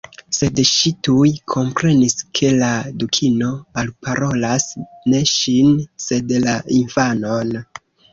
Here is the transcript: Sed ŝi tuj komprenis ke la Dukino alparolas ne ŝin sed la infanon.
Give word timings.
Sed 0.35 0.59
ŝi 0.67 0.91
tuj 1.07 1.27
komprenis 1.53 2.15
ke 2.39 2.49
la 2.61 2.69
Dukino 3.03 3.49
alparolas 3.81 4.65
ne 5.13 5.21
ŝin 5.33 5.69
sed 6.07 6.35
la 6.47 6.57
infanon. 6.79 7.53